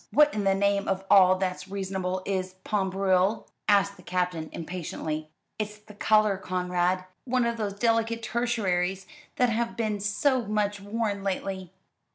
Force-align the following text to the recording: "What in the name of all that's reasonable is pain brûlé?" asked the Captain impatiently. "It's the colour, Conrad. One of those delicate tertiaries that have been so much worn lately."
"What 0.09 0.33
in 0.33 0.45
the 0.45 0.55
name 0.55 0.87
of 0.87 1.05
all 1.11 1.35
that's 1.35 1.67
reasonable 1.67 2.23
is 2.25 2.55
pain 2.63 2.89
brûlé?" 2.89 3.45
asked 3.69 3.97
the 3.97 4.01
Captain 4.01 4.49
impatiently. 4.51 5.29
"It's 5.59 5.77
the 5.77 5.93
colour, 5.93 6.37
Conrad. 6.37 7.05
One 7.25 7.45
of 7.45 7.57
those 7.57 7.73
delicate 7.73 8.23
tertiaries 8.23 9.05
that 9.35 9.49
have 9.49 9.77
been 9.77 9.99
so 9.99 10.41
much 10.47 10.79
worn 10.79 11.21
lately." 11.23 11.71